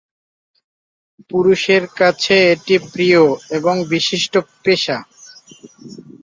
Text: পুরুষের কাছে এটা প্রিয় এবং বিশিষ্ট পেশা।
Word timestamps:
পুরুষের 1.29 1.83
কাছে 1.99 2.35
এটা 2.53 2.77
প্রিয় 2.91 3.21
এবং 3.57 3.75
বিশিষ্ট 3.91 4.33
পেশা। 4.63 4.97